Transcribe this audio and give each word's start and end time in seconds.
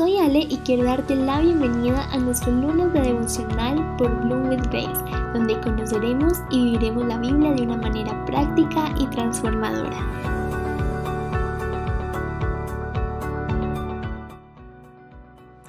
Soy 0.00 0.16
Ale 0.16 0.46
y 0.48 0.56
quiero 0.64 0.84
darte 0.84 1.14
la 1.14 1.42
bienvenida 1.42 2.10
a 2.10 2.16
nuestro 2.16 2.50
lunes 2.50 2.90
de 2.94 3.02
devocional 3.02 3.96
por 3.98 4.08
Bloom 4.24 4.48
with 4.48 4.62
Grace, 4.70 4.98
donde 5.34 5.60
conoceremos 5.60 6.38
y 6.50 6.70
viviremos 6.72 7.06
la 7.06 7.18
Biblia 7.18 7.52
de 7.52 7.60
una 7.60 7.76
manera 7.76 8.24
práctica 8.24 8.94
y 8.98 9.06
transformadora. 9.08 9.98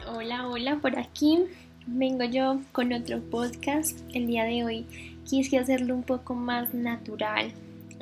Hola, 0.08 0.48
hola, 0.48 0.78
por 0.78 0.98
aquí 0.98 1.48
vengo 1.86 2.24
yo 2.24 2.62
con 2.72 2.94
otro 2.94 3.20
podcast. 3.20 4.00
El 4.14 4.28
día 4.28 4.46
de 4.46 4.64
hoy 4.64 4.86
quise 5.26 5.58
hacerlo 5.58 5.94
un 5.94 6.04
poco 6.04 6.36
más 6.36 6.74
natural, 6.74 7.52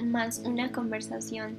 más 0.03 0.43
una 0.45 0.71
conversación 0.71 1.55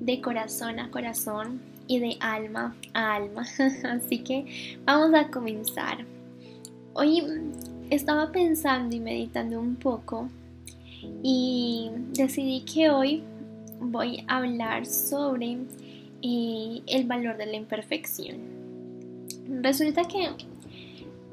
de 0.00 0.22
corazón 0.22 0.80
a 0.80 0.90
corazón 0.90 1.73
y 1.86 1.98
de 1.98 2.16
alma 2.20 2.76
a 2.92 3.14
alma. 3.14 3.42
Así 3.84 4.18
que 4.18 4.78
vamos 4.84 5.14
a 5.14 5.28
comenzar. 5.28 6.04
Hoy 6.94 7.22
estaba 7.90 8.30
pensando 8.32 8.94
y 8.94 9.00
meditando 9.00 9.60
un 9.60 9.76
poco 9.76 10.28
y 11.22 11.90
decidí 12.12 12.60
que 12.60 12.90
hoy 12.90 13.22
voy 13.80 14.24
a 14.28 14.38
hablar 14.38 14.86
sobre 14.86 15.58
eh, 16.22 16.82
el 16.86 17.06
valor 17.06 17.36
de 17.36 17.46
la 17.46 17.56
imperfección. 17.56 18.38
Resulta 19.62 20.04
que, 20.04 20.28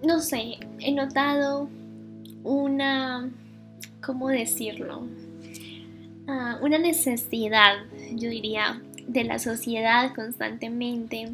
no 0.05 0.19
sé, 0.19 0.57
he 0.79 0.91
notado 0.91 1.69
una, 2.43 3.29
¿cómo 4.03 4.29
decirlo? 4.29 5.07
Ah, 6.27 6.59
una 6.61 6.77
necesidad, 6.77 7.77
yo 8.15 8.29
diría, 8.29 8.81
de 9.07 9.23
la 9.23 9.39
sociedad 9.39 10.13
constantemente, 10.13 11.31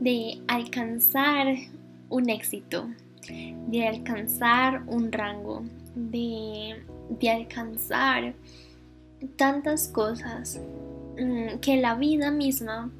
de 0.00 0.38
alcanzar 0.48 1.56
un 2.08 2.30
éxito, 2.30 2.88
de 3.68 3.86
alcanzar 3.86 4.82
un 4.86 5.10
rango, 5.10 5.64
de, 5.94 6.76
alcanzar 7.30 8.34
tantas 9.36 9.88
cosas 9.88 10.60
mm, 11.18 11.58
que 11.60 11.76
la 11.76 11.94
vida 11.94 12.30
misma 12.30 12.90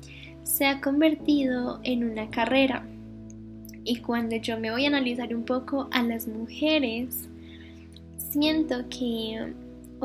se 0.43 0.67
ha 0.67 0.81
convertido 0.81 1.81
en 1.83 2.05
una 2.05 2.31
carrera. 2.31 2.85
Y 3.85 3.97
cuando 3.97 4.37
yo 4.37 4.59
me 4.59 4.71
voy 4.71 4.85
a 4.85 4.89
analizar 4.89 5.35
un 5.35 5.45
poco 5.45 5.89
a 5.93 6.03
las 6.03 6.27
mujeres, 6.27 7.29
siento 8.17 8.89
que 8.89 9.53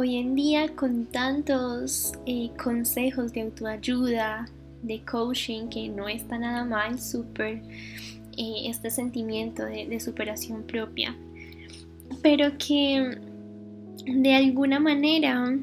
Hoy 0.02 0.16
en 0.16 0.33
día 0.33 0.73
con 0.78 1.08
tantos 1.08 2.14
eh, 2.25 2.52
consejos 2.64 3.33
de 3.33 3.42
autoayuda, 3.42 4.47
de 4.81 5.03
coaching, 5.03 5.67
que 5.67 5.89
no 5.89 6.08
está 6.08 6.38
nada 6.38 6.64
mal, 6.64 7.02
súper 7.02 7.61
eh, 8.38 8.70
este 8.70 8.92
sentimiento 8.92 9.66
de, 9.66 10.00
superación 10.00 10.64
propia, 10.64 11.17
pero 12.22 12.58
que 12.58 13.20
de 14.05 14.33
alguna 14.33 14.80
manera 14.80 15.53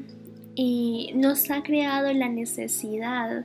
eh, 0.55 1.09
nos 1.15 1.49
ha 1.49 1.63
creado 1.63 2.13
la 2.13 2.29
necesidad 2.29 3.43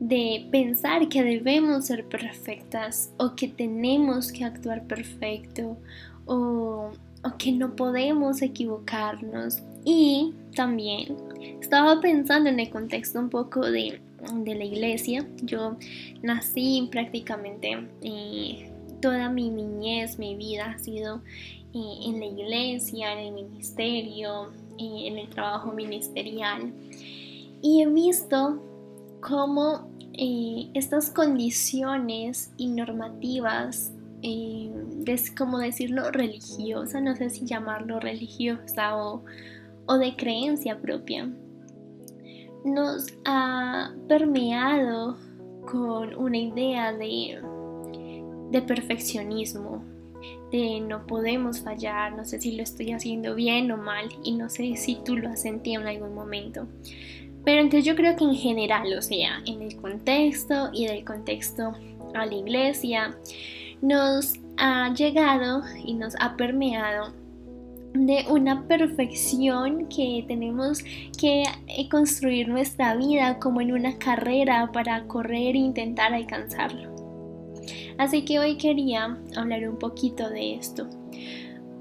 de 0.00 0.48
pensar 0.50 1.08
que 1.08 1.22
debemos 1.22 1.86
ser 1.86 2.04
perfectas 2.08 3.12
o 3.16 3.36
que 3.36 3.46
tenemos 3.46 4.32
que 4.32 4.42
actuar 4.44 4.88
perfecto 4.88 5.78
o, 6.26 6.90
o 7.24 7.36
que 7.38 7.52
no 7.52 7.74
podemos 7.74 8.42
equivocarnos 8.42 9.62
y 9.84 10.32
también 10.54 11.16
estaba 11.60 12.00
pensando 12.00 12.48
en 12.48 12.60
el 12.60 12.70
contexto 12.70 13.18
un 13.18 13.30
poco 13.30 13.60
de, 13.60 14.00
la 14.46 14.64
iglesia. 14.64 15.26
Yo 15.42 15.76
nací 16.22 16.88
prácticamente 16.90 17.86
eh, 18.00 18.70
toda 19.02 19.28
mi 19.28 19.50
niñez, 19.50 20.18
mi 20.18 20.34
vida 20.34 20.72
ha 20.72 20.78
sido 20.78 21.20
eh, 21.74 21.96
en 22.06 22.20
la 22.20 22.26
iglesia, 22.26 23.12
en 23.12 23.18
el 23.26 23.32
ministerio, 23.34 24.50
eh, 24.78 25.08
en 25.08 25.18
el 25.18 25.28
trabajo 25.28 25.72
ministerial. 25.72 26.72
Y 27.60 27.82
he 27.82 27.86
visto 27.86 28.62
cómo 29.20 29.90
estas 30.74 31.10
condiciones 31.10 32.52
y 32.56 32.68
normativas 32.68 33.90
es 35.06 35.30
como 35.30 35.58
decirlo 35.58 36.10
religiosa, 36.10 37.00
no 37.00 37.14
sé 37.14 37.30
si 37.30 37.44
llamarlo 37.44 38.00
religiosa 38.00 38.96
o, 38.96 39.24
o 39.86 39.98
de 39.98 40.16
creencia 40.16 40.80
propia, 40.80 41.28
nos 42.64 43.06
ha 43.26 43.92
permeado 44.08 45.18
con 45.70 46.14
una 46.14 46.38
idea 46.38 46.92
de, 46.92 47.42
de 48.50 48.62
perfeccionismo, 48.62 49.84
de 50.50 50.80
no 50.80 51.06
podemos 51.06 51.60
fallar, 51.60 52.16
no 52.16 52.24
sé 52.24 52.40
si 52.40 52.52
lo 52.52 52.62
estoy 52.62 52.92
haciendo 52.92 53.34
bien 53.34 53.70
o 53.70 53.76
mal 53.76 54.08
y 54.22 54.32
no 54.32 54.48
sé 54.48 54.76
si 54.76 54.96
tú 55.04 55.16
lo 55.16 55.28
has 55.28 55.42
sentido 55.42 55.82
en 55.82 55.88
algún 55.88 56.14
momento. 56.14 56.66
Pero 57.44 57.60
entonces 57.60 57.84
yo 57.84 57.94
creo 57.94 58.16
que 58.16 58.24
en 58.24 58.34
general, 58.34 58.86
o 58.96 59.02
sea, 59.02 59.42
en 59.44 59.60
el 59.60 59.76
contexto 59.76 60.70
y 60.72 60.86
del 60.86 61.04
contexto 61.04 61.72
a 62.14 62.24
la 62.24 62.34
iglesia, 62.34 63.18
nos 63.84 64.40
ha 64.56 64.94
llegado 64.94 65.62
y 65.84 65.92
nos 65.92 66.14
ha 66.18 66.36
permeado 66.36 67.12
de 67.92 68.24
una 68.30 68.66
perfección 68.66 69.88
que 69.88 70.24
tenemos 70.26 70.82
que 71.20 71.42
eh, 71.42 71.88
construir 71.90 72.48
nuestra 72.48 72.96
vida 72.96 73.38
como 73.38 73.60
en 73.60 73.72
una 73.72 73.98
carrera 73.98 74.72
para 74.72 75.06
correr 75.06 75.54
e 75.54 75.58
intentar 75.58 76.14
alcanzarlo. 76.14 76.94
Así 77.98 78.24
que 78.24 78.38
hoy 78.38 78.56
quería 78.56 79.18
hablar 79.36 79.68
un 79.68 79.78
poquito 79.78 80.30
de 80.30 80.54
esto 80.54 80.88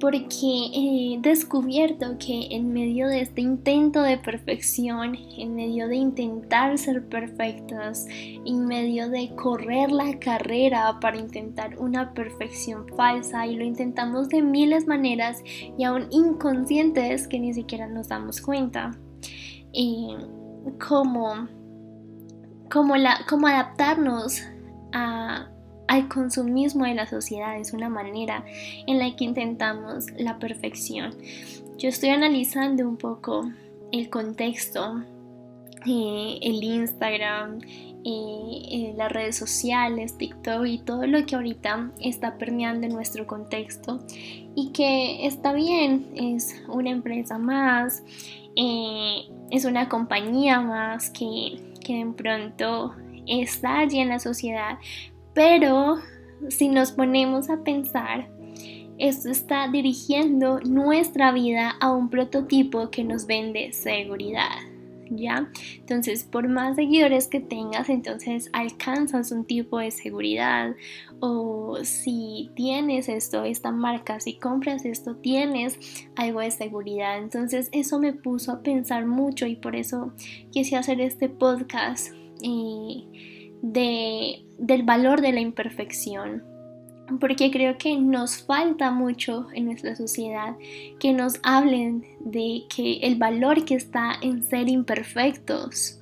porque 0.03 0.67
he 0.73 1.17
descubierto 1.21 2.17
que 2.19 2.47
en 2.51 2.73
medio 2.73 3.07
de 3.07 3.21
este 3.21 3.39
intento 3.39 4.01
de 4.01 4.17
perfección, 4.17 5.15
en 5.37 5.55
medio 5.55 5.87
de 5.87 5.95
intentar 5.95 6.77
ser 6.77 7.07
perfectas, 7.07 8.05
en 8.09 8.65
medio 8.65 9.07
de 9.07 9.33
correr 9.35 9.93
la 9.93 10.19
carrera 10.19 10.99
para 10.99 11.15
intentar 11.15 11.79
una 11.79 12.13
perfección 12.13 12.85
falsa 12.97 13.47
y 13.47 13.55
lo 13.55 13.63
intentamos 13.63 14.27
de 14.27 14.41
miles 14.41 14.87
maneras 14.87 15.41
y 15.77 15.85
aún 15.85 16.07
inconscientes 16.09 17.25
que 17.29 17.39
ni 17.39 17.53
siquiera 17.53 17.87
nos 17.87 18.09
damos 18.09 18.41
cuenta, 18.41 18.91
como, 20.85 21.47
como, 22.69 22.97
la, 22.97 23.21
como 23.29 23.47
adaptarnos 23.47 24.41
a 24.91 25.52
al 25.87 26.07
consumismo 26.07 26.85
de 26.85 26.95
la 26.95 27.07
sociedad 27.07 27.59
es 27.59 27.73
una 27.73 27.89
manera 27.89 28.45
en 28.87 28.99
la 28.99 29.15
que 29.15 29.25
intentamos 29.25 30.11
la 30.17 30.39
perfección. 30.39 31.15
Yo 31.77 31.89
estoy 31.89 32.09
analizando 32.09 32.87
un 32.87 32.97
poco 32.97 33.49
el 33.91 34.09
contexto, 34.09 35.03
eh, 35.85 36.39
el 36.41 36.63
Instagram, 36.63 37.59
eh, 38.05 38.05
eh, 38.05 38.93
las 38.97 39.11
redes 39.11 39.37
sociales, 39.37 40.17
TikTok 40.17 40.65
y 40.65 40.79
todo 40.79 41.05
lo 41.07 41.25
que 41.25 41.35
ahorita 41.35 41.91
está 41.99 42.37
permeando 42.37 42.87
en 42.87 42.93
nuestro 42.93 43.27
contexto 43.27 43.99
y 44.55 44.71
que 44.71 45.25
está 45.25 45.53
bien, 45.53 46.11
es 46.15 46.63
una 46.67 46.89
empresa 46.89 47.37
más, 47.37 48.03
es 48.55 49.65
una 49.65 49.89
compañía 49.89 50.61
más 50.61 51.09
que, 51.09 51.59
que 51.83 52.05
de 52.05 52.11
pronto 52.13 52.93
está 53.27 53.79
allí 53.79 53.99
en 53.99 54.09
la 54.09 54.19
sociedad, 54.19 54.77
pero 55.33 55.97
si 56.49 56.67
nos 56.67 56.91
ponemos 56.91 57.49
a 57.49 57.63
pensar, 57.63 58.27
esto 58.99 59.29
está 59.29 59.67
dirigiendo 59.67 60.59
nuestra 60.61 61.31
vida 61.31 61.75
a 61.79 61.91
un 61.91 62.09
prototipo 62.09 62.89
que 62.89 63.03
nos 63.03 63.25
vende 63.25 63.73
seguridad. 63.73 64.59
¿Ya? 65.09 65.51
Entonces, 65.77 66.23
por 66.23 66.47
más 66.47 66.75
seguidores 66.75 67.27
que 67.27 67.39
tengas, 67.39 67.89
entonces 67.89 68.49
alcanzas 68.51 69.31
un 69.31 69.45
tipo 69.45 69.77
de 69.77 69.91
seguridad. 69.91 70.75
O 71.19 71.77
si 71.83 72.49
tienes 72.55 73.09
esto, 73.09 73.43
esta 73.43 73.71
marca, 73.71 74.19
si 74.19 74.35
compras 74.39 74.85
esto, 74.85 75.15
tienes 75.17 75.77
algo 76.15 76.39
de 76.39 76.49
seguridad. 76.49 77.19
Entonces, 77.19 77.69
eso 77.73 77.99
me 77.99 78.13
puso 78.13 78.53
a 78.53 78.63
pensar 78.63 79.05
mucho 79.05 79.45
y 79.45 79.55
por 79.55 79.75
eso 79.75 80.13
quise 80.51 80.77
hacer 80.77 80.99
este 80.99 81.29
podcast. 81.29 82.11
De, 83.63 84.45
del 84.59 84.83
valor 84.83 85.21
de 85.21 85.31
la 85.31 85.39
imperfección, 85.39 86.43
porque 87.19 87.49
creo 87.49 87.77
que 87.77 87.97
nos 87.97 88.43
falta 88.43 88.91
mucho 88.91 89.47
en 89.53 89.65
nuestra 89.65 89.95
sociedad 89.95 90.55
que 90.99 91.13
nos 91.13 91.39
hablen 91.43 92.05
de 92.19 92.63
que 92.73 92.97
el 92.97 93.15
valor 93.15 93.63
que 93.63 93.75
está 93.75 94.15
en 94.21 94.43
ser 94.43 94.67
imperfectos, 94.67 96.01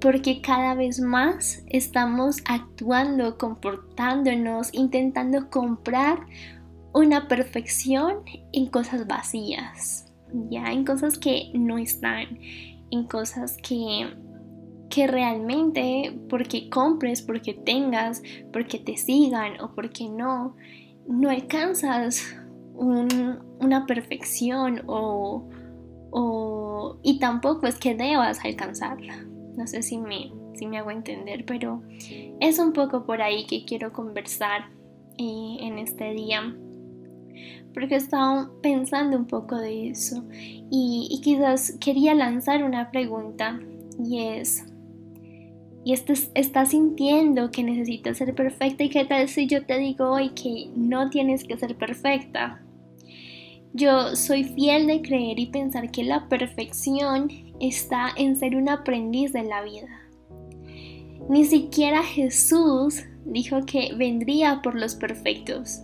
porque 0.00 0.40
cada 0.42 0.74
vez 0.74 1.00
más 1.00 1.62
estamos 1.68 2.38
actuando, 2.46 3.38
comportándonos, 3.38 4.74
intentando 4.74 5.50
comprar 5.50 6.18
una 6.92 7.28
perfección 7.28 8.22
en 8.52 8.66
cosas 8.66 9.06
vacías, 9.06 10.12
ya 10.50 10.72
en 10.72 10.84
cosas 10.84 11.16
que 11.16 11.50
no 11.54 11.78
están, 11.78 12.40
en 12.90 13.04
cosas 13.04 13.56
que 13.62 14.08
que 14.90 15.06
realmente 15.06 16.18
porque 16.28 16.68
compres, 16.70 17.22
porque 17.22 17.54
tengas, 17.54 18.22
porque 18.52 18.78
te 18.78 18.96
sigan 18.96 19.60
o 19.60 19.74
porque 19.74 20.08
no, 20.08 20.56
no 21.06 21.30
alcanzas 21.30 22.36
una 22.74 23.86
perfección 23.86 24.82
o, 24.86 25.48
y 27.02 27.18
tampoco 27.18 27.66
es 27.66 27.76
que 27.76 27.94
debas 27.94 28.44
alcanzarla. 28.44 29.24
No 29.56 29.66
sé 29.66 29.82
si 29.82 29.98
me, 29.98 30.32
si 30.54 30.66
me 30.66 30.78
hago 30.78 30.90
entender, 30.90 31.44
pero 31.44 31.82
es 32.40 32.58
un 32.58 32.72
poco 32.72 33.04
por 33.04 33.20
ahí 33.20 33.46
que 33.46 33.64
quiero 33.64 33.92
conversar 33.92 34.70
eh, 35.18 35.56
en 35.60 35.78
este 35.78 36.12
día 36.12 36.54
porque 37.74 37.96
estaba 37.96 38.50
pensando 38.62 39.16
un 39.16 39.26
poco 39.26 39.56
de 39.56 39.90
eso 39.90 40.24
y, 40.32 41.08
y, 41.10 41.20
quizás 41.20 41.76
quería 41.80 42.14
lanzar 42.14 42.64
una 42.64 42.90
pregunta 42.90 43.60
y 44.02 44.20
es 44.20 44.64
y 45.88 45.94
estás 45.94 46.68
sintiendo 46.68 47.50
que 47.50 47.62
necesitas 47.62 48.18
ser 48.18 48.34
perfecta 48.34 48.84
y 48.84 48.90
qué 48.90 49.06
tal 49.06 49.26
si 49.26 49.46
yo 49.46 49.64
te 49.64 49.78
digo 49.78 50.10
hoy 50.10 50.28
que 50.34 50.68
no 50.76 51.08
tienes 51.08 51.44
que 51.44 51.56
ser 51.56 51.76
perfecta. 51.76 52.60
Yo 53.72 54.14
soy 54.14 54.44
fiel 54.44 54.86
de 54.86 55.00
creer 55.00 55.38
y 55.38 55.46
pensar 55.46 55.90
que 55.90 56.04
la 56.04 56.28
perfección 56.28 57.30
está 57.58 58.10
en 58.18 58.36
ser 58.36 58.54
un 58.54 58.68
aprendiz 58.68 59.32
de 59.32 59.44
la 59.44 59.62
vida. 59.62 59.88
Ni 61.30 61.46
siquiera 61.46 62.02
Jesús 62.02 63.04
dijo 63.24 63.64
que 63.64 63.94
vendría 63.96 64.60
por 64.60 64.78
los 64.78 64.94
perfectos. 64.94 65.80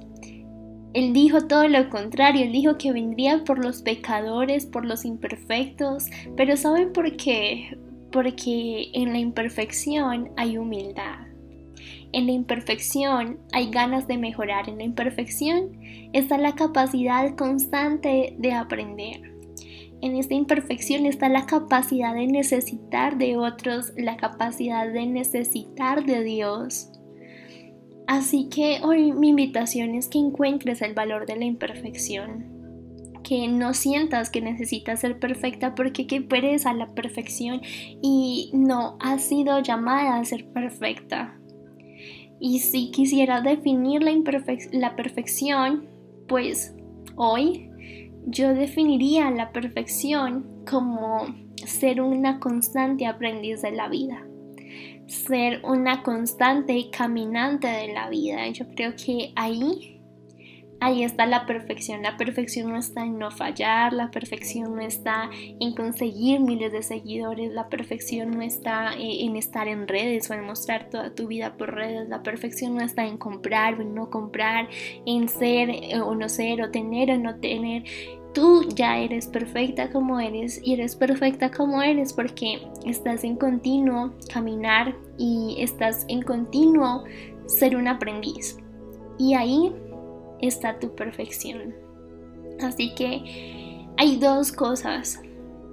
Él 0.92 1.14
dijo 1.14 1.46
todo 1.46 1.66
lo 1.66 1.88
contrario, 1.88 2.44
él 2.44 2.52
dijo 2.52 2.76
que 2.76 2.92
vendría 2.92 3.42
por 3.42 3.64
los 3.64 3.80
pecadores, 3.80 4.66
por 4.66 4.84
los 4.84 5.06
imperfectos, 5.06 6.04
pero 6.36 6.58
¿saben 6.58 6.92
por 6.92 7.16
qué? 7.16 7.78
Porque 8.14 8.90
en 8.92 9.12
la 9.12 9.18
imperfección 9.18 10.30
hay 10.36 10.56
humildad. 10.56 11.26
En 12.12 12.26
la 12.26 12.32
imperfección 12.32 13.40
hay 13.52 13.72
ganas 13.72 14.06
de 14.06 14.18
mejorar. 14.18 14.68
En 14.68 14.78
la 14.78 14.84
imperfección 14.84 15.80
está 16.12 16.38
la 16.38 16.54
capacidad 16.54 17.34
constante 17.34 18.36
de 18.38 18.52
aprender. 18.52 19.34
En 20.00 20.14
esta 20.14 20.34
imperfección 20.34 21.06
está 21.06 21.28
la 21.28 21.44
capacidad 21.46 22.14
de 22.14 22.28
necesitar 22.28 23.18
de 23.18 23.36
otros, 23.36 23.92
la 23.96 24.16
capacidad 24.16 24.92
de 24.92 25.06
necesitar 25.06 26.04
de 26.06 26.22
Dios. 26.22 26.92
Así 28.06 28.48
que 28.48 28.78
hoy 28.84 29.10
mi 29.10 29.30
invitación 29.30 29.96
es 29.96 30.06
que 30.06 30.18
encuentres 30.18 30.82
el 30.82 30.94
valor 30.94 31.26
de 31.26 31.34
la 31.34 31.46
imperfección 31.46 32.53
que 33.24 33.48
no 33.48 33.74
sientas 33.74 34.30
que 34.30 34.40
necesitas 34.40 35.00
ser 35.00 35.18
perfecta 35.18 35.74
porque 35.74 36.06
qué 36.06 36.20
pereza 36.20 36.72
la 36.74 36.94
perfección 36.94 37.60
y 37.64 38.50
no 38.52 38.96
has 39.00 39.24
sido 39.24 39.60
llamada 39.60 40.16
a 40.16 40.24
ser 40.24 40.46
perfecta. 40.52 41.36
Y 42.38 42.60
si 42.60 42.92
quisiera 42.92 43.40
definir 43.40 44.02
la, 44.02 44.12
la 44.72 44.94
perfección, 44.94 45.88
pues 46.28 46.76
hoy 47.16 47.70
yo 48.26 48.54
definiría 48.54 49.30
la 49.32 49.50
perfección 49.50 50.46
como 50.68 51.26
ser 51.56 52.00
una 52.00 52.38
constante 52.38 53.06
aprendiz 53.06 53.62
de 53.62 53.72
la 53.72 53.88
vida 53.88 54.24
ser 55.06 55.60
una 55.64 56.02
constante 56.02 56.88
caminante 56.90 57.66
de 57.66 57.92
la 57.92 58.08
vida. 58.08 58.48
Yo 58.48 58.66
creo 58.74 58.94
que 58.96 59.32
ahí 59.36 59.93
ahí 60.80 61.02
está 61.02 61.26
la 61.26 61.46
perfección. 61.46 62.02
La 62.02 62.16
perfección 62.16 62.70
no 62.70 62.76
está 62.76 63.04
en 63.04 63.18
no 63.18 63.30
fallar, 63.30 63.92
la 63.92 64.10
perfección 64.10 64.74
no 64.76 64.82
está 64.82 65.30
en 65.32 65.74
conseguir 65.74 66.40
miles 66.40 66.72
de 66.72 66.82
seguidores, 66.82 67.52
la 67.52 67.68
perfección 67.68 68.32
no 68.32 68.42
está 68.42 68.92
eh, 68.94 69.24
en 69.24 69.36
estar 69.36 69.68
en 69.68 69.88
redes 69.88 70.30
o 70.30 70.34
en 70.34 70.44
mostrar 70.44 70.90
toda 70.90 71.14
tu 71.14 71.26
vida 71.26 71.56
por 71.56 71.74
redes, 71.74 72.08
la 72.08 72.22
perfección 72.22 72.74
no 72.74 72.82
está 72.82 73.06
en 73.06 73.18
comprar 73.18 73.78
o 73.78 73.82
en 73.82 73.94
no 73.94 74.10
comprar, 74.10 74.68
en 75.06 75.28
ser 75.28 75.70
eh, 75.70 76.00
o 76.00 76.14
no 76.14 76.28
ser 76.28 76.62
o 76.62 76.70
tener 76.70 77.10
o 77.10 77.18
no 77.18 77.36
tener. 77.36 77.84
Tú 78.34 78.68
ya 78.74 78.98
eres 78.98 79.28
perfecta 79.28 79.90
como 79.90 80.18
eres 80.18 80.60
y 80.64 80.72
eres 80.72 80.96
perfecta 80.96 81.52
como 81.52 81.82
eres 81.82 82.12
porque 82.12 82.66
estás 82.84 83.22
en 83.22 83.36
continuo 83.36 84.12
caminar 84.32 84.96
y 85.18 85.54
estás 85.60 86.04
en 86.08 86.22
continuo 86.22 87.04
ser 87.46 87.76
un 87.76 87.86
aprendiz. 87.86 88.58
Y 89.18 89.34
ahí 89.34 89.72
está 90.40 90.78
tu 90.78 90.94
perfección. 90.94 91.74
Así 92.60 92.94
que 92.94 93.86
hay 93.96 94.16
dos 94.16 94.52
cosas 94.52 95.20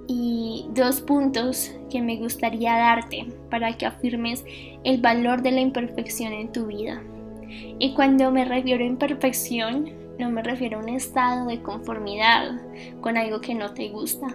y 0.08 0.66
dos 0.74 1.00
puntos 1.00 1.72
que 1.90 2.02
me 2.02 2.16
gustaría 2.16 2.72
darte 2.76 3.26
para 3.50 3.72
que 3.76 3.86
afirmes 3.86 4.44
el 4.84 5.00
valor 5.00 5.42
de 5.42 5.52
la 5.52 5.60
imperfección 5.60 6.32
en 6.32 6.52
tu 6.52 6.66
vida. 6.66 7.02
Y 7.78 7.94
cuando 7.94 8.30
me 8.30 8.44
refiero 8.44 8.82
a 8.82 8.86
imperfección, 8.86 9.90
no 10.18 10.30
me 10.30 10.42
refiero 10.42 10.78
a 10.78 10.82
un 10.82 10.88
estado 10.88 11.46
de 11.46 11.62
conformidad 11.62 12.60
con 13.00 13.16
algo 13.16 13.40
que 13.40 13.54
no 13.54 13.72
te 13.74 13.88
gusta, 13.90 14.28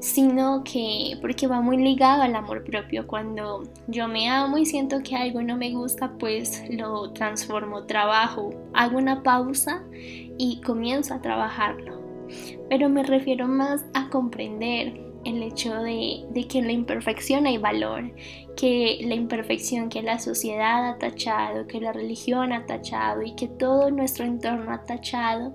sino 0.00 0.62
que 0.62 1.16
porque 1.20 1.46
va 1.46 1.60
muy 1.60 1.78
ligado 1.78 2.22
al 2.22 2.34
amor 2.34 2.64
propio. 2.64 3.06
Cuando 3.06 3.62
yo 3.88 4.08
me 4.08 4.28
amo 4.28 4.58
y 4.58 4.66
siento 4.66 5.02
que 5.02 5.16
algo 5.16 5.42
no 5.42 5.56
me 5.56 5.72
gusta, 5.72 6.12
pues 6.18 6.64
lo 6.70 7.12
transformo, 7.12 7.84
trabajo, 7.84 8.50
hago 8.74 8.98
una 8.98 9.22
pausa 9.22 9.82
y 10.38 10.60
comienzo 10.60 11.14
a 11.14 11.20
trabajarlo. 11.20 12.00
Pero 12.68 12.88
me 12.88 13.02
refiero 13.04 13.46
más 13.46 13.84
a 13.94 14.08
comprender 14.10 15.00
el 15.24 15.42
hecho 15.42 15.74
de, 15.82 16.24
que 16.48 16.58
en 16.58 16.66
la 16.66 16.72
imperfección 16.72 17.46
hay 17.46 17.58
valor, 17.58 18.12
que 18.56 19.00
la 19.02 19.14
imperfección 19.14 19.88
que 19.88 20.02
la 20.02 20.20
sociedad 20.20 20.88
ha 20.88 20.98
tachado, 20.98 21.66
que 21.66 21.80
la 21.80 21.92
religión 21.92 22.52
ha 22.52 22.64
tachado 22.66 23.22
y 23.22 23.34
que 23.34 23.48
todo 23.48 23.90
nuestro 23.90 24.24
entorno 24.24 24.72
ha 24.72 24.84
tachado, 24.84 25.54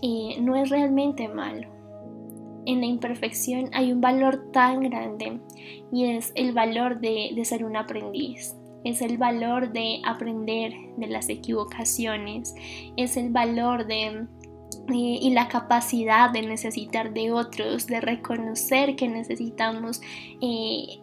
eh, 0.00 0.36
no 0.40 0.56
es 0.56 0.70
realmente 0.70 1.28
malo 1.28 1.73
en 2.66 2.80
la 2.80 2.86
imperfección 2.86 3.70
hay 3.72 3.92
un 3.92 4.00
valor 4.00 4.50
tan 4.52 4.80
grande 4.80 5.40
y 5.92 6.06
es 6.06 6.32
el 6.34 6.52
valor 6.52 7.00
de, 7.00 7.38
ser 7.44 7.64
un 7.64 7.76
aprendiz. 7.76 8.54
Es 8.84 9.00
el 9.00 9.16
valor 9.16 9.72
de 9.72 10.00
aprender 10.04 10.72
de 10.98 11.06
las 11.06 11.28
equivocaciones. 11.28 12.54
Es 12.96 13.16
el 13.16 13.30
valor 13.30 13.86
de 13.86 14.26
y 14.88 15.30
la 15.30 15.48
capacidad 15.48 16.30
de 16.30 16.42
necesitar 16.42 17.14
de 17.14 17.32
otros, 17.32 17.86
de 17.86 18.00
reconocer 18.00 18.96
que 18.96 19.08
necesitamos 19.08 20.02
eh, 20.42 21.00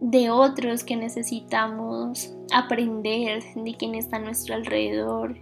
de 0.00 0.30
otros, 0.30 0.84
que 0.84 0.96
necesitamos 0.96 2.34
aprender 2.52 3.42
de 3.54 3.74
quien 3.74 3.94
está 3.94 4.16
a 4.16 4.20
nuestro 4.20 4.54
alrededor, 4.54 5.38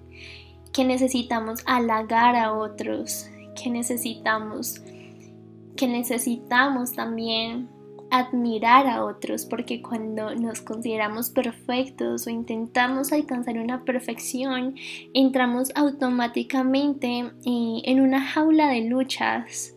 que 0.73 0.85
necesitamos 0.85 1.61
halagar 1.67 2.37
a 2.37 2.53
otros, 2.53 3.29
que 3.61 3.71
necesitamos 3.71 4.81
que 5.79 5.87
necesitamos 5.87 6.93
también 6.93 7.69
admirar 8.11 8.87
a 8.87 9.05
otros 9.05 9.45
porque 9.45 9.81
cuando 9.81 10.35
nos 10.35 10.61
consideramos 10.61 11.31
perfectos 11.31 12.27
o 12.27 12.31
intentamos 12.31 13.13
alcanzar 13.13 13.59
una 13.59 13.85
perfección 13.85 14.75
entramos 15.13 15.71
automáticamente 15.75 17.19
eh, 17.19 17.83
en 17.85 18.01
una 18.01 18.21
jaula 18.23 18.69
de 18.69 18.89
luchas 18.89 19.75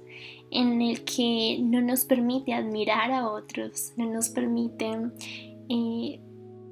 en 0.50 0.82
el 0.82 1.04
que 1.04 1.60
no 1.62 1.82
nos 1.82 2.04
permite 2.06 2.54
admirar 2.54 3.12
a 3.12 3.30
otros, 3.30 3.94
no 3.96 4.06
nos 4.06 4.30
permite 4.30 4.92
eh, 5.70 6.20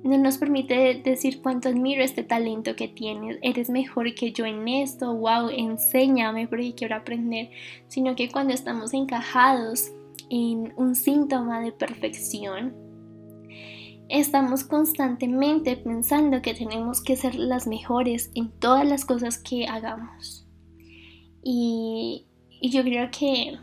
no 0.03 0.17
nos 0.17 0.37
permite 0.37 1.01
decir 1.03 1.41
cuánto 1.41 1.69
admiro 1.69 2.03
este 2.03 2.23
talento 2.23 2.75
que 2.75 2.87
tienes, 2.87 3.37
eres 3.41 3.69
mejor 3.69 4.13
que 4.15 4.31
yo 4.31 4.45
en 4.45 4.67
esto, 4.67 5.13
wow, 5.13 5.49
enséñame 5.49 6.47
porque 6.47 6.73
quiero 6.73 6.95
aprender, 6.95 7.49
sino 7.87 8.15
que 8.15 8.29
cuando 8.29 8.53
estamos 8.53 8.93
encajados 8.93 9.91
en 10.29 10.73
un 10.77 10.95
síntoma 10.95 11.59
de 11.59 11.71
perfección, 11.71 12.73
estamos 14.07 14.63
constantemente 14.63 15.75
pensando 15.75 16.41
que 16.41 16.53
tenemos 16.53 17.01
que 17.01 17.15
ser 17.15 17.35
las 17.35 17.67
mejores 17.67 18.31
en 18.35 18.49
todas 18.49 18.87
las 18.87 19.05
cosas 19.05 19.37
que 19.37 19.67
hagamos. 19.67 20.47
Y, 21.43 22.25
y 22.61 22.69
yo 22.69 22.83
creo 22.83 23.09
que 23.11 23.57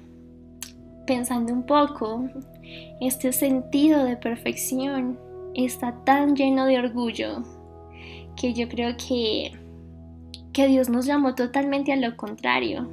pensando 1.07 1.53
un 1.53 1.65
poco, 1.65 2.29
este 3.01 3.33
sentido 3.33 4.05
de 4.05 4.17
perfección 4.17 5.19
está 5.65 6.05
tan 6.05 6.37
lleno 6.37 6.67
de 6.67 6.79
orgullo 6.79 7.43
que 8.37 8.53
yo 8.53 8.69
creo 8.69 8.97
que, 8.97 9.53
que 10.53 10.69
Dios 10.69 10.89
nos 10.89 11.07
llamó 11.07 11.35
totalmente 11.35 11.93
a 11.93 11.97
lo 11.97 12.17
contrario. 12.17 12.89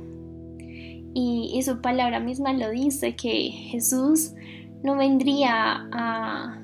Y, 1.15 1.61
su 1.63 1.79
palabra 1.79 2.19
misma 2.19 2.53
lo 2.53 2.71
dice, 2.71 3.15
que 3.15 3.49
Jesús 3.51 4.33
no 4.83 4.95
vendría 4.97 5.87
a, 5.91 6.59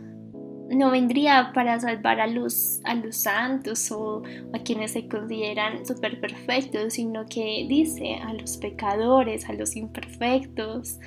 no 0.71 0.89
vendría 0.91 1.51
para 1.53 1.79
salvar 1.79 2.19
a 2.19 2.27
los, 2.27 2.79
a 2.83 2.95
los 2.95 3.17
santos 3.17 3.91
o 3.91 4.23
a 4.53 4.59
quienes 4.59 4.91
se 4.91 5.07
consideran 5.07 5.85
super 5.85 6.19
perfectos, 6.19 6.93
sino 6.93 7.25
que 7.27 7.65
dice 7.69 8.15
a 8.15 8.33
los 8.33 8.57
pecadores, 8.57 9.47
a 9.47 9.53
los 9.53 9.75
imperfectos. 9.75 10.99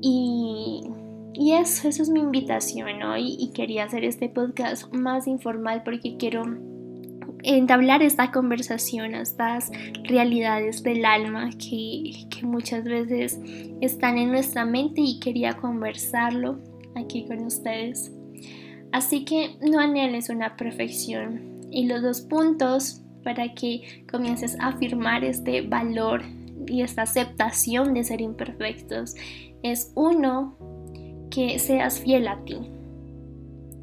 Y, 0.00 0.82
y 1.34 1.52
eso, 1.52 1.88
eso 1.88 2.02
es 2.02 2.10
mi 2.10 2.20
invitación 2.20 3.02
hoy 3.02 3.36
y 3.38 3.52
quería 3.52 3.84
hacer 3.84 4.04
este 4.04 4.28
podcast 4.28 4.92
más 4.92 5.26
informal 5.26 5.82
porque 5.84 6.16
quiero 6.16 6.42
entablar 7.42 8.02
esta 8.02 8.30
conversación, 8.30 9.14
estas 9.14 9.70
realidades 10.04 10.82
del 10.82 11.04
alma 11.04 11.50
que, 11.50 12.26
que, 12.30 12.46
muchas 12.46 12.84
veces 12.84 13.40
están 13.80 14.18
en 14.18 14.30
nuestra 14.30 14.64
mente 14.64 15.00
y 15.00 15.18
quería 15.18 15.54
conversarlo 15.54 16.60
aquí 16.94 17.26
con 17.26 17.44
ustedes. 17.44 18.12
Así 18.92 19.24
que 19.24 19.56
no 19.60 19.80
anheles 19.80 20.28
una 20.28 20.56
perfección. 20.56 21.60
Y 21.70 21.86
los 21.86 22.02
dos 22.02 22.20
puntos 22.20 23.02
para 23.24 23.54
que 23.54 24.04
comiences 24.10 24.58
a 24.60 24.68
afirmar 24.68 25.24
este 25.24 25.62
valor 25.62 26.22
y 26.66 26.82
esta 26.82 27.02
aceptación 27.02 27.94
de 27.94 28.04
ser 28.04 28.20
imperfectos 28.20 29.14
es 29.62 29.92
uno, 29.94 30.56
que 31.32 31.58
seas 31.58 31.98
fiel 31.98 32.28
a 32.28 32.36
ti, 32.44 32.58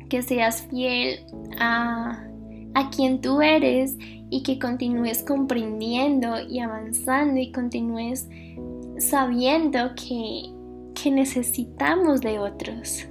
que 0.08 0.22
seas 0.22 0.62
fiel 0.70 1.20
a, 1.60 2.24
a 2.76 2.90
quien 2.92 3.22
tú 3.22 3.42
eres 3.42 3.98
y 4.30 4.44
que 4.44 4.60
continúes 4.60 5.24
comprendiendo 5.24 6.40
y 6.48 6.60
avanzando 6.60 7.40
y 7.40 7.52
continúes 7.52 8.28
sabiendo 9.00 9.96
que, 9.96 10.44
que 11.02 11.10
necesitamos 11.10 12.22
de 12.22 12.38
otros, 12.38 13.08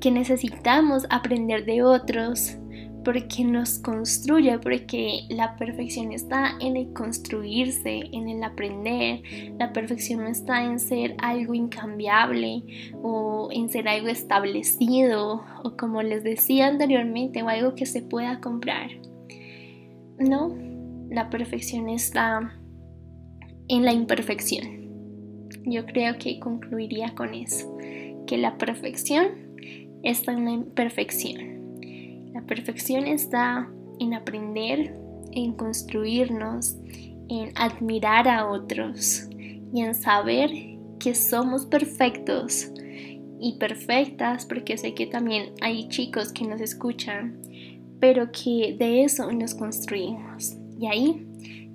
que 0.00 0.10
necesitamos 0.10 1.06
aprender 1.10 1.66
de 1.66 1.82
otros, 1.82 2.56
porque 3.04 3.44
nos 3.44 3.78
construye, 3.78 4.58
porque 4.58 5.20
la 5.28 5.56
perfección 5.56 6.12
está 6.12 6.56
en 6.60 6.76
el 6.76 6.92
construirse, 6.92 8.02
en 8.12 8.28
el 8.28 8.42
aprender, 8.42 9.22
la 9.58 9.72
perfección 9.72 10.20
no 10.20 10.28
está 10.28 10.64
en 10.64 10.78
ser 10.78 11.14
algo 11.18 11.54
incambiable 11.54 12.62
o 13.02 13.48
en 13.52 13.68
ser 13.68 13.88
algo 13.88 14.08
establecido 14.08 15.42
o 15.62 15.76
como 15.76 16.02
les 16.02 16.24
decía 16.24 16.66
anteriormente 16.66 17.42
o 17.42 17.48
algo 17.48 17.74
que 17.74 17.86
se 17.86 18.02
pueda 18.02 18.40
comprar. 18.40 18.90
No, 20.18 20.56
la 21.10 21.30
perfección 21.30 21.88
está 21.88 22.58
en 23.68 23.84
la 23.84 23.92
imperfección. 23.92 24.78
Yo 25.64 25.86
creo 25.86 26.18
que 26.18 26.40
concluiría 26.40 27.14
con 27.14 27.34
eso, 27.34 27.76
que 28.26 28.38
la 28.38 28.58
perfección 28.58 29.56
está 30.02 30.32
en 30.32 30.44
la 30.44 30.50
imperfección 30.52 31.57
la 32.38 32.46
perfección 32.46 33.08
está 33.08 33.68
en 33.98 34.14
aprender, 34.14 34.94
en 35.32 35.54
construirnos, 35.54 36.76
en 37.28 37.50
admirar 37.56 38.28
a 38.28 38.48
otros 38.48 39.28
y 39.74 39.80
en 39.82 39.92
saber 39.96 40.48
que 41.00 41.16
somos 41.16 41.66
perfectos 41.66 42.70
y 43.40 43.58
perfectas, 43.58 44.46
porque 44.46 44.78
sé 44.78 44.94
que 44.94 45.06
también 45.06 45.46
hay 45.60 45.88
chicos 45.88 46.32
que 46.32 46.44
nos 46.44 46.60
escuchan, 46.60 47.40
pero 47.98 48.30
que 48.30 48.76
de 48.78 49.02
eso 49.02 49.32
nos 49.32 49.56
construimos. 49.56 50.56
Y 50.78 50.86
ahí 50.86 51.26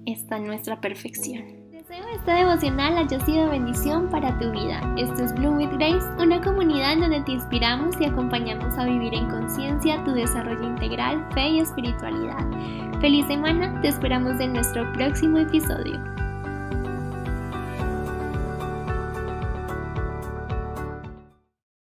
está 0.05 0.39
nuestra 0.39 0.79
perfección 0.79 1.62
este 1.93 2.31
devocional 2.31 2.97
haya 2.97 3.19
sido 3.25 3.49
bendición 3.49 4.09
para 4.09 4.37
tu 4.39 4.49
vida. 4.51 4.81
Esto 4.97 5.23
es 5.23 5.33
Bloom 5.35 5.57
with 5.57 5.69
Grace, 5.73 6.05
una 6.17 6.41
comunidad 6.41 6.97
donde 6.97 7.21
te 7.21 7.33
inspiramos 7.33 7.95
y 7.99 8.05
acompañamos 8.05 8.77
a 8.77 8.85
vivir 8.85 9.13
en 9.13 9.29
conciencia 9.29 10.03
tu 10.03 10.11
desarrollo 10.11 10.63
integral, 10.63 11.23
fe 11.33 11.49
y 11.49 11.59
espiritualidad. 11.59 12.45
Feliz 12.99 13.27
semana, 13.27 13.79
te 13.81 13.89
esperamos 13.89 14.39
en 14.39 14.53
nuestro 14.53 14.91
próximo 14.93 15.37
episodio. 15.37 16.01